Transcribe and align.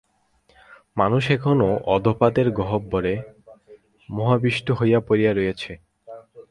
মানুষ 0.97 1.23
এখনও 1.31 1.69
অধঃপাতের 1.95 2.47
গহ্বরে 2.59 3.13
মোহাবিষ্ট 4.09 4.67
হইয়াই 4.71 5.05
পড়িয়া 5.07 5.31
রহিয়াছে। 5.33 5.71